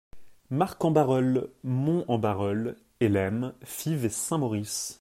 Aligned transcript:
Marcq-en-Baroeul, 0.49 1.51
Mons-en-Baroeul, 1.63 2.75
Hellemmes, 2.99 3.53
Fives 3.63 4.03
et 4.05 4.09
St-Maurice. 4.09 4.89